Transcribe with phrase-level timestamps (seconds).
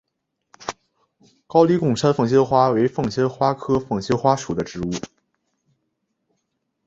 [1.45, 4.91] 高黎贡山凤仙花为凤仙花科凤仙花属的植物。